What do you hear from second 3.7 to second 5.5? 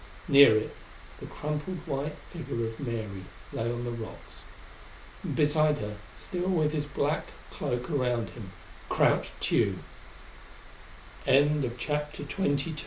on the rocks. And